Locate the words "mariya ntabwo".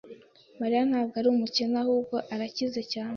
0.59-1.13